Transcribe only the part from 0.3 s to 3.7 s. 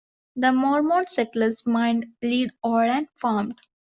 The Mormon settlers mined lead ore and farmed.